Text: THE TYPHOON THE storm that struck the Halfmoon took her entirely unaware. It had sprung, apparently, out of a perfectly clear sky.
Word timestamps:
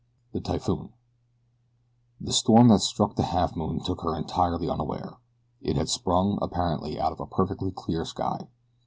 THE 0.31 0.41
TYPHOON 0.41 0.93
THE 2.19 2.33
storm 2.33 2.69
that 2.69 2.79
struck 2.79 3.15
the 3.15 3.21
Halfmoon 3.21 3.85
took 3.85 4.01
her 4.01 4.17
entirely 4.17 4.67
unaware. 4.67 5.17
It 5.61 5.75
had 5.75 5.89
sprung, 5.89 6.39
apparently, 6.41 6.99
out 6.99 7.11
of 7.11 7.19
a 7.19 7.27
perfectly 7.27 7.69
clear 7.69 8.03
sky. 8.03 8.47